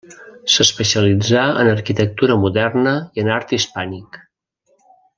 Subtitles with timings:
[0.53, 4.23] S'especialitzà en arquitectura moderna i en art hispànic.